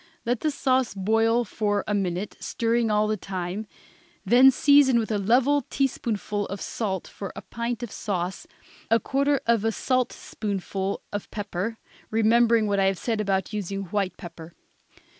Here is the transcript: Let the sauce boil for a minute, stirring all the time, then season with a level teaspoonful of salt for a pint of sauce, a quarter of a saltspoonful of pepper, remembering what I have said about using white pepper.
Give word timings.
Let 0.25 0.39
the 0.39 0.49
sauce 0.49 0.95
boil 0.95 1.45
for 1.45 1.83
a 1.87 1.93
minute, 1.93 2.35
stirring 2.39 2.89
all 2.89 3.05
the 3.07 3.17
time, 3.17 3.67
then 4.25 4.49
season 4.49 4.97
with 4.97 5.11
a 5.11 5.19
level 5.19 5.61
teaspoonful 5.69 6.47
of 6.47 6.59
salt 6.59 7.07
for 7.07 7.31
a 7.35 7.43
pint 7.43 7.83
of 7.83 7.91
sauce, 7.91 8.47
a 8.89 8.99
quarter 8.99 9.41
of 9.45 9.63
a 9.63 9.71
saltspoonful 9.71 11.03
of 11.13 11.29
pepper, 11.29 11.77
remembering 12.09 12.65
what 12.65 12.79
I 12.79 12.85
have 12.85 12.97
said 12.97 13.21
about 13.21 13.53
using 13.53 13.83
white 13.93 14.17
pepper. 14.17 14.55